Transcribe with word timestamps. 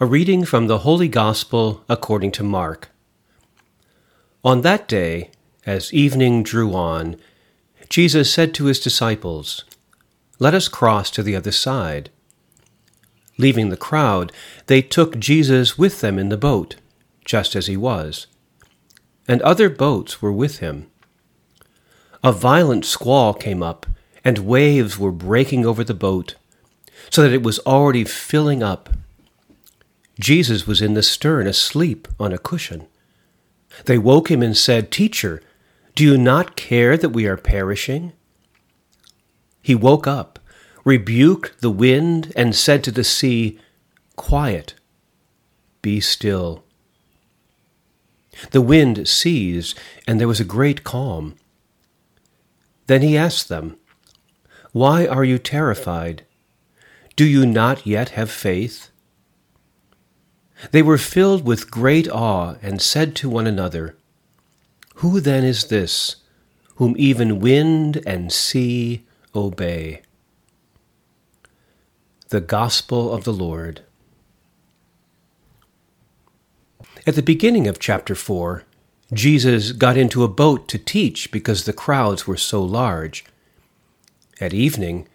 A 0.00 0.06
reading 0.06 0.44
from 0.44 0.68
the 0.68 0.78
Holy 0.78 1.08
Gospel 1.08 1.82
according 1.88 2.30
to 2.30 2.44
Mark. 2.44 2.90
On 4.44 4.60
that 4.60 4.86
day, 4.86 5.32
as 5.66 5.92
evening 5.92 6.44
drew 6.44 6.72
on, 6.72 7.16
Jesus 7.88 8.32
said 8.32 8.54
to 8.54 8.66
his 8.66 8.78
disciples, 8.78 9.64
Let 10.38 10.54
us 10.54 10.68
cross 10.68 11.10
to 11.10 11.24
the 11.24 11.34
other 11.34 11.50
side. 11.50 12.10
Leaving 13.38 13.70
the 13.70 13.76
crowd, 13.76 14.30
they 14.66 14.82
took 14.82 15.18
Jesus 15.18 15.76
with 15.76 16.00
them 16.00 16.16
in 16.16 16.28
the 16.28 16.36
boat, 16.36 16.76
just 17.24 17.56
as 17.56 17.66
he 17.66 17.76
was. 17.76 18.28
And 19.26 19.42
other 19.42 19.68
boats 19.68 20.22
were 20.22 20.30
with 20.30 20.60
him. 20.60 20.88
A 22.22 22.30
violent 22.30 22.84
squall 22.84 23.34
came 23.34 23.64
up, 23.64 23.84
and 24.24 24.38
waves 24.46 24.96
were 24.96 25.10
breaking 25.10 25.66
over 25.66 25.82
the 25.82 25.92
boat, 25.92 26.36
so 27.10 27.22
that 27.22 27.32
it 27.32 27.42
was 27.42 27.58
already 27.66 28.04
filling 28.04 28.62
up 28.62 28.90
Jesus 30.18 30.66
was 30.66 30.82
in 30.82 30.94
the 30.94 31.02
stern, 31.02 31.46
asleep 31.46 32.08
on 32.18 32.32
a 32.32 32.38
cushion. 32.38 32.86
They 33.84 33.98
woke 33.98 34.30
him 34.30 34.42
and 34.42 34.56
said, 34.56 34.90
Teacher, 34.90 35.40
do 35.94 36.04
you 36.04 36.18
not 36.18 36.56
care 36.56 36.96
that 36.96 37.10
we 37.10 37.26
are 37.26 37.36
perishing? 37.36 38.12
He 39.62 39.74
woke 39.74 40.06
up, 40.06 40.38
rebuked 40.84 41.60
the 41.60 41.70
wind, 41.70 42.32
and 42.34 42.54
said 42.54 42.82
to 42.84 42.90
the 42.90 43.04
sea, 43.04 43.58
Quiet, 44.16 44.74
be 45.82 46.00
still. 46.00 46.64
The 48.50 48.62
wind 48.62 49.06
ceased, 49.08 49.78
and 50.06 50.20
there 50.20 50.28
was 50.28 50.40
a 50.40 50.44
great 50.44 50.84
calm. 50.84 51.34
Then 52.86 53.02
he 53.02 53.16
asked 53.16 53.48
them, 53.48 53.76
Why 54.72 55.06
are 55.06 55.24
you 55.24 55.38
terrified? 55.38 56.24
Do 57.16 57.24
you 57.26 57.44
not 57.44 57.86
yet 57.86 58.10
have 58.10 58.30
faith? 58.30 58.90
They 60.70 60.82
were 60.82 60.98
filled 60.98 61.44
with 61.44 61.70
great 61.70 62.08
awe 62.08 62.56
and 62.62 62.82
said 62.82 63.14
to 63.16 63.28
one 63.28 63.46
another, 63.46 63.96
Who 64.96 65.20
then 65.20 65.44
is 65.44 65.66
this, 65.66 66.16
whom 66.76 66.94
even 66.98 67.40
wind 67.40 68.02
and 68.06 68.32
sea 68.32 69.06
obey? 69.34 70.02
The 72.28 72.40
Gospel 72.40 73.12
of 73.12 73.24
the 73.24 73.32
Lord. 73.32 73.82
At 77.06 77.14
the 77.14 77.22
beginning 77.22 77.66
of 77.66 77.78
chapter 77.78 78.14
4, 78.14 78.64
Jesus 79.14 79.72
got 79.72 79.96
into 79.96 80.24
a 80.24 80.28
boat 80.28 80.68
to 80.68 80.78
teach 80.78 81.30
because 81.30 81.64
the 81.64 81.72
crowds 81.72 82.26
were 82.26 82.36
so 82.36 82.62
large. 82.62 83.24
At 84.40 84.52
evening, 84.52 85.08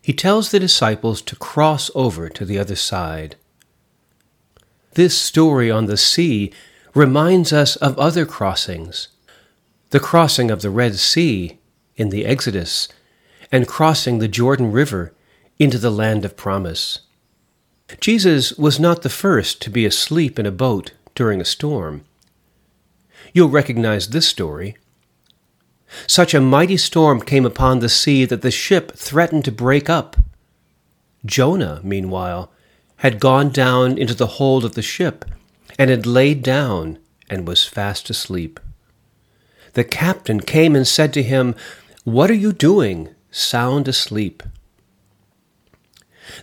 he 0.00 0.14
tells 0.14 0.50
the 0.50 0.60
disciples 0.60 1.20
to 1.22 1.36
cross 1.36 1.90
over 1.94 2.30
to 2.30 2.44
the 2.46 2.58
other 2.58 2.76
side. 2.76 3.36
This 4.94 5.16
story 5.18 5.70
on 5.70 5.86
the 5.86 5.96
sea 5.96 6.52
reminds 6.94 7.52
us 7.52 7.76
of 7.76 7.98
other 7.98 8.24
crossings 8.24 9.08
the 9.90 10.00
crossing 10.00 10.50
of 10.50 10.60
the 10.60 10.70
Red 10.70 10.96
Sea 10.96 11.56
in 11.94 12.08
the 12.08 12.26
Exodus, 12.26 12.88
and 13.52 13.68
crossing 13.68 14.18
the 14.18 14.26
Jordan 14.26 14.72
River 14.72 15.12
into 15.56 15.78
the 15.78 15.90
land 15.90 16.24
of 16.24 16.36
promise. 16.36 17.02
Jesus 18.00 18.52
was 18.54 18.80
not 18.80 19.02
the 19.02 19.08
first 19.08 19.62
to 19.62 19.70
be 19.70 19.86
asleep 19.86 20.36
in 20.36 20.46
a 20.46 20.50
boat 20.50 20.90
during 21.14 21.40
a 21.40 21.44
storm. 21.44 22.04
You'll 23.32 23.50
recognize 23.50 24.08
this 24.08 24.26
story. 24.26 24.76
Such 26.08 26.34
a 26.34 26.40
mighty 26.40 26.76
storm 26.76 27.20
came 27.20 27.46
upon 27.46 27.78
the 27.78 27.88
sea 27.88 28.24
that 28.24 28.42
the 28.42 28.50
ship 28.50 28.92
threatened 28.96 29.44
to 29.44 29.52
break 29.52 29.88
up. 29.88 30.16
Jonah, 31.24 31.80
meanwhile, 31.84 32.50
had 33.04 33.20
gone 33.20 33.50
down 33.50 33.98
into 33.98 34.14
the 34.14 34.38
hold 34.38 34.64
of 34.64 34.74
the 34.74 34.80
ship, 34.80 35.26
and 35.78 35.90
had 35.90 36.06
laid 36.06 36.42
down 36.42 36.98
and 37.28 37.46
was 37.46 37.62
fast 37.62 38.08
asleep. 38.08 38.58
The 39.74 39.84
captain 39.84 40.40
came 40.40 40.74
and 40.74 40.88
said 40.88 41.12
to 41.12 41.22
him, 41.22 41.54
What 42.04 42.30
are 42.30 42.40
you 42.46 42.50
doing, 42.50 43.14
sound 43.30 43.88
asleep? 43.88 44.42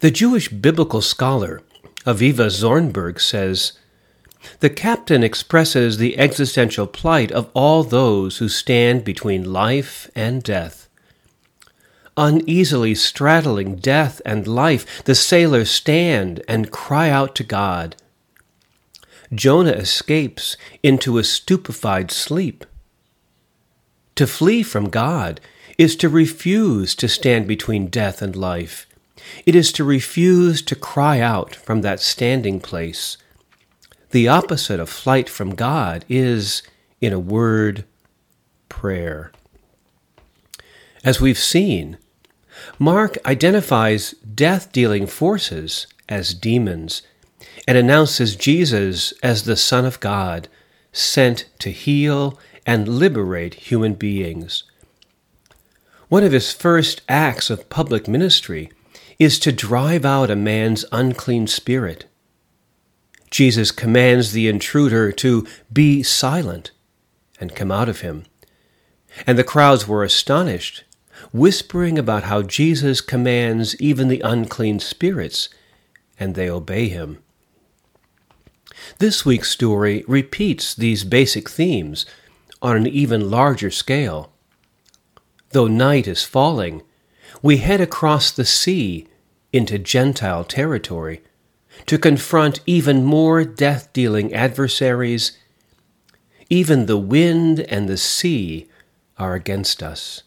The 0.00 0.10
Jewish 0.10 0.50
biblical 0.50 1.00
scholar 1.00 1.62
Avivah 2.04 2.50
Zornberg 2.50 3.22
says, 3.22 3.72
The 4.58 4.68
captain 4.68 5.24
expresses 5.24 5.96
the 5.96 6.18
existential 6.18 6.86
plight 6.86 7.32
of 7.32 7.50
all 7.54 7.84
those 7.84 8.36
who 8.36 8.50
stand 8.50 9.02
between 9.02 9.50
life 9.50 10.10
and 10.14 10.42
death 10.42 10.89
uneasily 12.20 12.94
straddling 12.94 13.76
death 13.76 14.20
and 14.26 14.46
life, 14.46 15.02
the 15.04 15.14
sailors 15.14 15.70
stand 15.70 16.42
and 16.46 16.70
cry 16.70 17.08
out 17.08 17.34
to 17.34 17.42
God. 17.42 17.96
Jonah 19.34 19.70
escapes 19.72 20.56
into 20.82 21.16
a 21.16 21.24
stupefied 21.24 22.10
sleep. 22.10 22.66
To 24.16 24.26
flee 24.26 24.62
from 24.62 24.90
God 24.90 25.40
is 25.78 25.96
to 25.96 26.10
refuse 26.10 26.94
to 26.96 27.08
stand 27.08 27.48
between 27.48 27.86
death 27.86 28.20
and 28.20 28.36
life. 28.36 28.86
It 29.46 29.54
is 29.54 29.72
to 29.72 29.84
refuse 29.84 30.60
to 30.62 30.76
cry 30.76 31.20
out 31.20 31.54
from 31.54 31.80
that 31.80 32.00
standing 32.00 32.60
place. 32.60 33.16
The 34.10 34.28
opposite 34.28 34.78
of 34.78 34.90
flight 34.90 35.30
from 35.30 35.54
God 35.54 36.04
is, 36.06 36.62
in 37.00 37.14
a 37.14 37.18
word, 37.18 37.84
prayer. 38.68 39.32
As 41.02 41.18
we've 41.18 41.38
seen, 41.38 41.96
Mark 42.78 43.16
identifies 43.26 44.12
death 44.12 44.72
dealing 44.72 45.06
forces 45.06 45.86
as 46.08 46.34
demons 46.34 47.02
and 47.66 47.78
announces 47.78 48.36
Jesus 48.36 49.12
as 49.22 49.44
the 49.44 49.56
Son 49.56 49.84
of 49.84 50.00
God, 50.00 50.48
sent 50.92 51.48
to 51.60 51.70
heal 51.70 52.38
and 52.66 52.88
liberate 52.88 53.54
human 53.54 53.94
beings. 53.94 54.64
One 56.08 56.24
of 56.24 56.32
his 56.32 56.52
first 56.52 57.02
acts 57.08 57.50
of 57.50 57.68
public 57.68 58.08
ministry 58.08 58.72
is 59.18 59.38
to 59.38 59.52
drive 59.52 60.04
out 60.04 60.30
a 60.30 60.36
man's 60.36 60.84
unclean 60.90 61.46
spirit. 61.46 62.06
Jesus 63.30 63.70
commands 63.70 64.32
the 64.32 64.48
intruder 64.48 65.12
to 65.12 65.46
be 65.72 66.02
silent 66.02 66.72
and 67.38 67.54
come 67.54 67.70
out 67.70 67.88
of 67.88 68.00
him. 68.00 68.24
And 69.26 69.38
the 69.38 69.44
crowds 69.44 69.86
were 69.86 70.02
astonished 70.02 70.84
whispering 71.32 71.98
about 71.98 72.24
how 72.24 72.42
Jesus 72.42 73.00
commands 73.00 73.80
even 73.80 74.08
the 74.08 74.20
unclean 74.20 74.80
spirits, 74.80 75.48
and 76.18 76.34
they 76.34 76.50
obey 76.50 76.88
him. 76.88 77.18
This 78.98 79.24
week's 79.24 79.50
story 79.50 80.04
repeats 80.06 80.74
these 80.74 81.04
basic 81.04 81.48
themes 81.48 82.06
on 82.62 82.76
an 82.76 82.86
even 82.86 83.30
larger 83.30 83.70
scale. 83.70 84.32
Though 85.50 85.66
night 85.66 86.06
is 86.06 86.24
falling, 86.24 86.82
we 87.42 87.58
head 87.58 87.80
across 87.80 88.30
the 88.30 88.44
sea 88.44 89.06
into 89.52 89.78
Gentile 89.78 90.44
territory 90.44 91.22
to 91.86 91.98
confront 91.98 92.60
even 92.66 93.04
more 93.04 93.44
death 93.44 93.92
dealing 93.92 94.32
adversaries. 94.34 95.36
Even 96.48 96.86
the 96.86 96.98
wind 96.98 97.60
and 97.60 97.88
the 97.88 97.96
sea 97.96 98.68
are 99.18 99.34
against 99.34 99.82
us. 99.82 100.22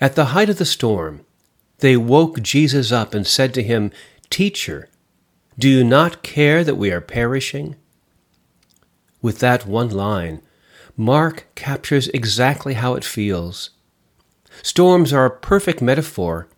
At 0.00 0.14
the 0.14 0.26
height 0.26 0.48
of 0.48 0.56
the 0.56 0.64
storm, 0.64 1.26
they 1.80 1.96
woke 1.96 2.40
Jesus 2.40 2.90
up 2.90 3.14
and 3.14 3.26
said 3.26 3.52
to 3.54 3.62
him, 3.62 3.92
Teacher, 4.30 4.88
do 5.58 5.68
you 5.68 5.84
not 5.84 6.22
care 6.22 6.64
that 6.64 6.76
we 6.76 6.90
are 6.90 7.02
perishing? 7.02 7.76
With 9.20 9.40
that 9.40 9.66
one 9.66 9.90
line, 9.90 10.40
Mark 10.96 11.46
captures 11.54 12.08
exactly 12.08 12.74
how 12.74 12.94
it 12.94 13.04
feels. 13.04 13.70
Storms 14.62 15.12
are 15.12 15.26
a 15.26 15.30
perfect 15.30 15.82
metaphor. 15.82 16.48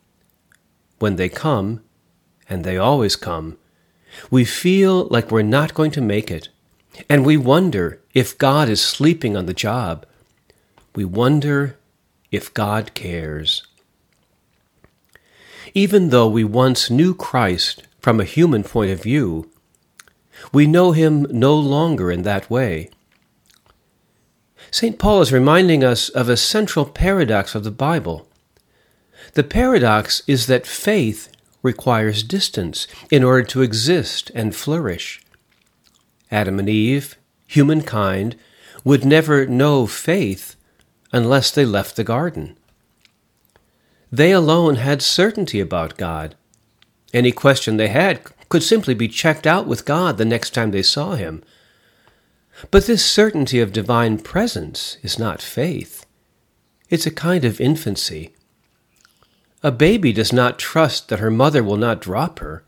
When 0.99 1.17
they 1.17 1.29
come, 1.29 1.83
and 2.49 2.63
they 2.65 2.77
always 2.77 3.17
come, 3.17 3.59
we 4.31 4.45
feel 4.45 5.07
like 5.07 5.31
we're 5.31 5.43
not 5.43 5.75
going 5.75 5.91
to 5.93 6.01
make 6.01 6.31
it, 6.31 6.49
and 7.09 7.25
we 7.25 7.37
wonder 7.37 8.01
if 8.15 8.39
God 8.39 8.69
is 8.69 8.81
sleeping 8.81 9.37
on 9.37 9.47
the 9.47 9.55
job. 9.55 10.07
We 10.95 11.05
wonder 11.05 11.77
if 12.33 12.53
God 12.53 12.95
cares. 12.95 13.63
Even 15.75 16.09
though 16.09 16.29
we 16.29 16.43
once 16.43 16.91
knew 16.91 17.15
Christ 17.15 17.85
from 18.01 18.19
a 18.19 18.25
human 18.25 18.65
point 18.65 18.91
of 18.91 19.03
view, 19.03 19.49
we 20.53 20.67
know 20.67 20.93
him 20.93 21.27
no 21.31 21.55
longer 21.55 22.11
in 22.11 22.23
that 22.23 22.51
way. 22.51 22.91
St. 24.71 24.99
Paul 24.99 25.21
is 25.21 25.33
reminding 25.33 25.85
us 25.85 26.09
of 26.09 26.29
a 26.29 26.37
central 26.37 26.87
paradox 26.87 27.55
of 27.55 27.63
the 27.63 27.71
Bible. 27.71 28.27
The 29.35 29.45
paradox 29.45 30.23
is 30.27 30.47
that 30.47 30.67
faith 30.67 31.29
requires 31.63 32.23
distance 32.23 32.87
in 33.11 33.23
order 33.23 33.45
to 33.49 33.63
exist 33.63 34.31
and 34.35 34.57
flourish. 34.57 35.23
Adam 36.31 36.59
and 36.59 36.69
Eve, 36.69 37.17
humankind, 37.47 38.37
would 38.85 39.05
never 39.05 39.47
know 39.47 39.87
faith 39.87 40.57
unless 41.13 41.51
they 41.51 41.65
left 41.65 41.97
the 41.97 42.05
garden. 42.05 42.57
They 44.11 44.33
alone 44.33 44.77
had 44.77 45.03
certainty 45.03 45.61
about 45.61 45.97
God. 45.97 46.35
Any 47.15 47.33
question 47.33 47.77
they 47.77 47.89
had 47.89 48.21
could 48.49 48.63
simply 48.63 48.95
be 48.95 49.09
checked 49.09 49.47
out 49.47 49.67
with 49.67 49.85
God 49.85 50.19
the 50.19 50.25
next 50.25 50.51
time 50.51 50.71
they 50.71 50.83
saw 50.83 51.15
him. 51.15 51.43
But 52.71 52.87
this 52.87 53.05
certainty 53.05 53.61
of 53.61 53.73
divine 53.73 54.19
presence 54.19 54.99
is 55.03 55.19
not 55.19 55.41
faith. 55.41 56.05
It's 56.91 57.07
a 57.07 57.11
kind 57.11 57.45
of 57.45 57.61
infancy. 57.61 58.35
A 59.63 59.73
baby 59.73 60.13
does 60.13 60.33
not 60.33 60.59
trust 60.59 61.09
that 61.09 61.21
her 61.21 61.31
mother 61.31 61.63
will 61.63 61.77
not 61.77 62.01
drop 62.01 62.41
her. 62.41 62.65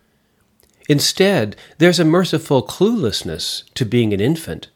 Instead, 0.88 1.56
there's 1.78 2.00
a 2.00 2.04
merciful 2.04 2.62
cluelessness 2.62 3.64
to 3.74 3.84
being 3.84 4.14
an 4.14 4.20
infant. 4.20 4.68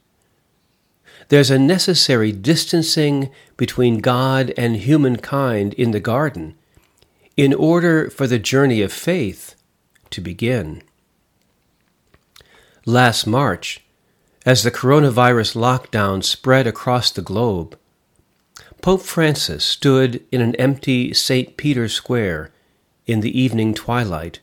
There's 1.29 1.51
a 1.51 1.59
necessary 1.59 2.33
distancing 2.33 3.31
between 3.57 3.99
God 3.99 4.53
and 4.57 4.77
humankind 4.77 5.75
in 5.75 5.91
the 5.91 6.01
garden 6.01 6.55
in 7.37 7.53
order 7.53 8.11
for 8.11 8.27
the 8.27 8.39
journey 8.39 8.81
of 8.83 8.93
faith 8.93 9.55
to 10.11 10.21
begin. 10.21 10.83
Last 12.87 13.27
March, 13.27 13.85
as 14.47 14.63
the 14.63 14.71
coronavirus 14.71 15.55
lockdown 15.55 16.25
spread 16.25 16.67
across 16.67 17.11
the 17.11 17.23
globe, 17.23 17.79
Pope 18.81 19.03
Francis 19.03 19.65
stood 19.65 20.25
in 20.33 20.41
an 20.41 20.55
empty 20.55 21.13
St. 21.13 21.57
Peter's 21.59 21.93
Square 21.93 22.51
in 23.07 23.21
the 23.21 23.39
evening 23.39 23.75
twilight 23.75 24.41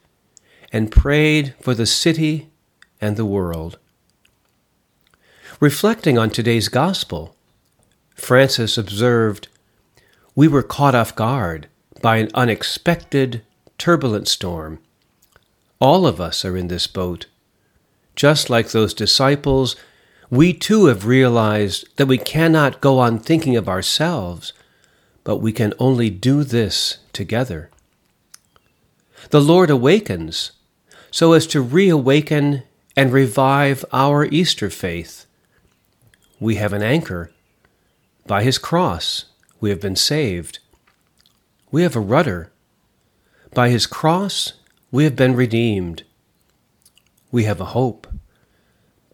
and 0.71 0.91
prayed 0.91 1.55
for 1.59 1.73
the 1.73 1.85
city 1.85 2.49
and 3.01 3.17
the 3.17 3.25
world. 3.25 3.79
Reflecting 5.62 6.18
on 6.18 6.31
today's 6.31 6.68
gospel, 6.68 7.34
Francis 8.13 8.78
observed, 8.78 9.48
We 10.36 10.50
were 10.50 10.62
caught 10.62 10.96
off 10.96 11.16
guard 11.16 11.68
by 12.02 12.18
an 12.18 12.30
unexpected, 12.34 13.42
turbulent 13.78 14.28
storm. 14.28 14.80
All 15.80 16.06
of 16.06 16.19
us 16.19 16.44
are 16.44 16.57
in 16.57 16.68
this 16.68 16.88
boat. 16.88 17.28
Just 18.18 18.50
like 18.50 18.69
those 18.69 18.94
disciples 18.94 19.78
we 20.30 20.52
too 20.52 20.88
have 20.88 21.06
realized 21.06 21.88
that 21.96 22.07
we 22.07 22.18
cannot 22.18 22.81
go 22.81 23.00
on 23.00 23.18
thinking 23.18 23.56
of 23.56 23.69
ourselves, 23.69 24.52
but 25.24 25.38
we 25.38 25.54
can 25.54 25.74
only 25.80 26.10
do 26.10 26.44
this 26.44 26.98
together. 27.13 27.69
The 29.30 29.42
Lord 29.42 29.69
awakens 29.69 30.52
so 31.12 31.31
as 31.31 31.48
to 31.48 31.62
reawaken 31.62 32.63
and 32.98 33.13
revive 33.13 33.86
our 33.94 34.25
Easter 34.25 34.69
faith. 34.69 35.25
We 36.39 36.55
have 36.55 36.73
an 36.73 36.83
anchor. 36.83 37.31
By 38.27 38.43
his 38.43 38.57
cross, 38.57 39.25
we 39.59 39.69
have 39.69 39.79
been 39.79 39.95
saved. 39.95 40.59
We 41.71 41.83
have 41.83 41.95
a 41.95 42.01
rudder. 42.01 42.51
By 43.53 43.69
his 43.69 43.87
cross, 43.87 44.53
we 44.91 45.05
have 45.05 45.15
been 45.15 45.35
redeemed. 45.35 46.03
We 47.31 47.45
have 47.45 47.61
a 47.61 47.65
hope. 47.65 48.07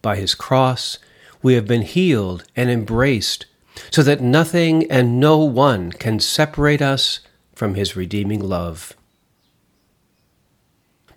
By 0.01 0.15
his 0.15 0.33
cross, 0.33 0.97
we 1.43 1.53
have 1.53 1.67
been 1.67 1.83
healed 1.83 2.43
and 2.55 2.69
embraced, 2.69 3.45
so 3.91 4.01
that 4.03 4.21
nothing 4.21 4.89
and 4.91 5.19
no 5.19 5.37
one 5.37 5.91
can 5.91 6.19
separate 6.19 6.81
us 6.81 7.19
from 7.53 7.75
his 7.75 7.95
redeeming 7.95 8.39
love. 8.39 8.95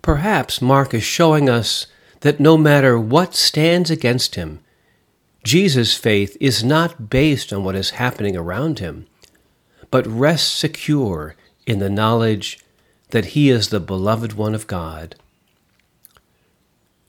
Perhaps 0.01 0.61
Mark 0.61 0.93
is 0.93 1.03
showing 1.03 1.49
us 1.49 1.87
that 2.21 2.39
no 2.39 2.57
matter 2.57 2.99
what 2.99 3.33
stands 3.33 3.89
against 3.89 4.35
him, 4.35 4.59
Jesus' 5.45 5.95
faith 5.95 6.35
is 6.41 6.63
not 6.63 7.07
based 7.07 7.53
on 7.53 7.63
what 7.63 7.75
is 7.75 7.91
happening 7.91 8.35
around 8.35 8.79
him, 8.79 9.05
but 9.91 10.07
rests 10.07 10.51
secure 10.51 11.35
in 11.67 11.77
the 11.77 11.89
knowledge 11.89 12.57
that 13.11 13.25
he 13.27 13.51
is 13.51 13.69
the 13.69 13.79
beloved 13.79 14.33
one 14.33 14.55
of 14.55 14.65
God. 14.65 15.15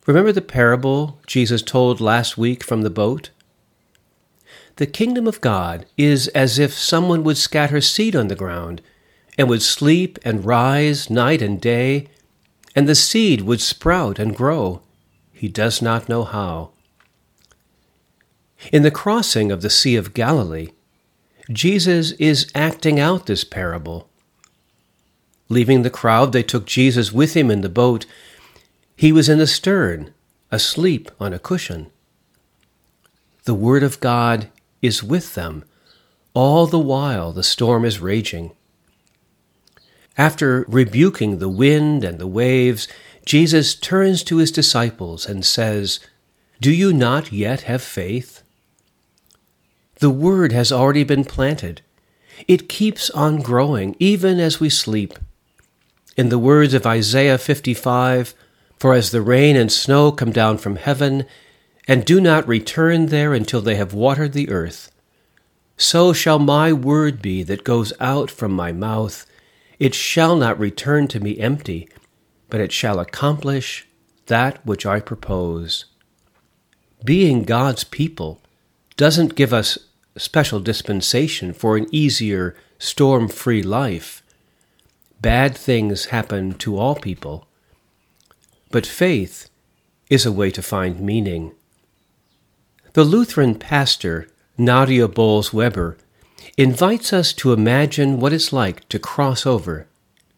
Remember 0.04 0.32
the 0.32 0.42
parable 0.42 1.18
Jesus 1.26 1.62
told 1.62 1.98
last 1.98 2.36
week 2.36 2.62
from 2.62 2.82
the 2.82 2.90
boat? 2.90 3.30
The 4.76 4.86
kingdom 4.86 5.26
of 5.26 5.40
God 5.40 5.86
is 5.96 6.28
as 6.28 6.58
if 6.58 6.74
someone 6.74 7.24
would 7.24 7.38
scatter 7.38 7.80
seed 7.80 8.14
on 8.14 8.28
the 8.28 8.36
ground 8.36 8.82
and 9.38 9.48
would 9.48 9.62
sleep 9.62 10.18
and 10.26 10.44
rise 10.44 11.08
night 11.08 11.40
and 11.40 11.58
day, 11.58 12.08
and 12.74 12.86
the 12.86 12.94
seed 12.94 13.40
would 13.40 13.62
sprout 13.62 14.18
and 14.18 14.36
grow. 14.36 14.82
He 15.32 15.48
does 15.48 15.80
not 15.80 16.10
know 16.10 16.24
how. 16.24 16.72
In 18.72 18.82
the 18.82 18.90
crossing 18.90 19.52
of 19.52 19.62
the 19.62 19.70
Sea 19.70 19.96
of 19.96 20.14
Galilee, 20.14 20.68
Jesus 21.50 22.12
is 22.12 22.50
acting 22.54 22.98
out 22.98 23.26
this 23.26 23.44
parable. 23.44 24.08
Leaving 25.48 25.82
the 25.82 25.90
crowd, 25.90 26.32
they 26.32 26.42
took 26.42 26.66
Jesus 26.66 27.12
with 27.12 27.34
him 27.34 27.50
in 27.50 27.60
the 27.60 27.68
boat 27.68 28.06
he 28.96 29.12
was 29.12 29.28
in 29.28 29.38
the 29.38 29.46
stern, 29.46 30.14
asleep 30.50 31.10
on 31.20 31.34
a 31.34 31.38
cushion. 31.38 31.90
The 33.44 33.54
Word 33.54 33.82
of 33.82 34.00
God 34.00 34.48
is 34.80 35.02
with 35.02 35.34
them 35.34 35.64
all 36.32 36.66
the 36.66 36.78
while 36.78 37.32
the 37.32 37.42
storm 37.42 37.84
is 37.84 38.00
raging. 38.00 38.52
After 40.18 40.64
rebuking 40.68 41.38
the 41.38 41.48
wind 41.48 42.04
and 42.04 42.18
the 42.18 42.26
waves, 42.26 42.88
Jesus 43.26 43.74
turns 43.74 44.22
to 44.24 44.38
his 44.38 44.50
disciples 44.50 45.26
and 45.26 45.44
says, 45.44 46.00
Do 46.60 46.72
you 46.72 46.92
not 46.92 47.32
yet 47.32 47.62
have 47.62 47.82
faith? 47.82 48.42
The 49.98 50.10
Word 50.10 50.52
has 50.52 50.70
already 50.70 51.04
been 51.04 51.24
planted. 51.24 51.80
It 52.46 52.68
keeps 52.68 53.08
on 53.10 53.40
growing 53.40 53.96
even 53.98 54.38
as 54.38 54.60
we 54.60 54.68
sleep. 54.68 55.14
In 56.18 56.28
the 56.28 56.38
words 56.38 56.74
of 56.74 56.86
Isaiah 56.86 57.38
55, 57.38 58.34
for 58.78 58.92
as 58.92 59.10
the 59.10 59.22
rain 59.22 59.56
and 59.56 59.72
snow 59.72 60.12
come 60.12 60.32
down 60.32 60.58
from 60.58 60.76
heaven, 60.76 61.24
and 61.88 62.04
do 62.04 62.20
not 62.20 62.46
return 62.46 63.06
there 63.06 63.32
until 63.32 63.62
they 63.62 63.76
have 63.76 63.94
watered 63.94 64.32
the 64.32 64.50
earth, 64.50 64.90
so 65.78 66.12
shall 66.12 66.38
my 66.38 66.72
word 66.72 67.22
be 67.22 67.42
that 67.42 67.64
goes 67.64 67.92
out 68.00 68.30
from 68.30 68.52
my 68.52 68.72
mouth. 68.72 69.26
It 69.78 69.94
shall 69.94 70.36
not 70.36 70.58
return 70.58 71.06
to 71.08 71.20
me 71.20 71.38
empty, 71.38 71.88
but 72.48 72.60
it 72.60 72.72
shall 72.72 72.98
accomplish 72.98 73.86
that 74.26 74.64
which 74.66 74.84
I 74.86 75.00
propose. 75.00 75.84
Being 77.04 77.44
God's 77.44 77.84
people 77.84 78.40
doesn't 78.96 79.34
give 79.34 79.52
us 79.52 79.78
special 80.16 80.60
dispensation 80.60 81.52
for 81.52 81.76
an 81.76 81.86
easier, 81.92 82.56
storm 82.78 83.28
free 83.28 83.62
life. 83.62 84.22
Bad 85.20 85.56
things 85.56 86.06
happen 86.06 86.54
to 86.54 86.78
all 86.78 86.94
people. 86.94 87.46
But 88.70 88.86
faith 88.86 89.48
is 90.08 90.24
a 90.24 90.32
way 90.32 90.50
to 90.50 90.62
find 90.62 91.00
meaning. 91.00 91.52
The 92.94 93.04
Lutheran 93.04 93.56
pastor, 93.56 94.28
Nadia 94.56 95.08
Bolz-Weber, 95.08 95.98
invites 96.56 97.12
us 97.12 97.32
to 97.34 97.52
imagine 97.52 98.18
what 98.18 98.32
it's 98.32 98.52
like 98.52 98.88
to 98.88 98.98
cross 98.98 99.44
over 99.44 99.86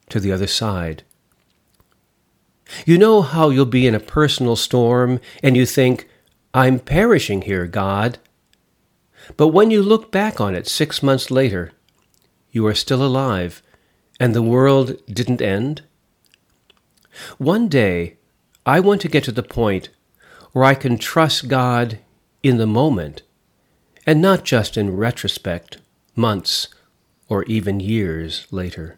to 0.08 0.18
the 0.18 0.32
other 0.32 0.46
side. 0.46 1.04
You 2.84 2.98
know 2.98 3.22
how 3.22 3.50
you'll 3.50 3.66
be 3.66 3.86
in 3.86 3.94
a 3.94 4.00
personal 4.00 4.56
storm 4.56 5.20
and 5.42 5.56
you 5.56 5.64
think, 5.64 6.08
I'm 6.52 6.78
perishing 6.80 7.42
here, 7.42 7.66
God. 7.66 8.18
But 9.36 9.48
when 9.48 9.70
you 9.70 9.82
look 9.82 10.10
back 10.10 10.40
on 10.40 10.54
it 10.54 10.66
six 10.66 11.02
months 11.02 11.30
later, 11.30 11.72
you 12.50 12.66
are 12.66 12.74
still 12.74 13.04
alive 13.04 13.62
and 14.18 14.34
the 14.34 14.42
world 14.42 14.96
didn't 15.06 15.42
end? 15.42 15.82
One 17.38 17.68
day, 17.68 18.16
I 18.66 18.80
want 18.80 19.00
to 19.02 19.08
get 19.08 19.24
to 19.24 19.32
the 19.32 19.42
point 19.42 19.90
where 20.52 20.64
I 20.64 20.74
can 20.74 20.98
trust 20.98 21.48
God 21.48 21.98
in 22.42 22.58
the 22.58 22.66
moment 22.66 23.22
and 24.06 24.20
not 24.20 24.44
just 24.44 24.76
in 24.76 24.96
retrospect, 24.96 25.78
months, 26.16 26.68
or 27.28 27.44
even 27.44 27.80
years 27.80 28.46
later. 28.50 28.97